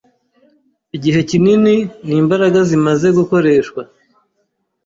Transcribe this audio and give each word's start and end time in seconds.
Igihe 0.95 1.19
kinini 1.29 1.75
nimbaraga 2.07 2.59
zimaze 2.69 3.07
gukoreshwa. 3.17 3.81